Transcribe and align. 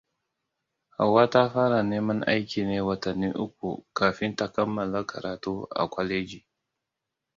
Hauwa 0.95 1.23
ta 1.33 1.43
fara 1.53 1.79
neman 1.89 2.19
aiki 2.31 2.61
ne 2.65 2.77
watanni 2.87 3.27
uku 3.45 3.69
kafin 3.97 4.33
ta 4.37 4.45
kammala 4.55 4.99
karatu 5.09 5.53
a 5.69 5.83
kwaleji. 5.91 6.39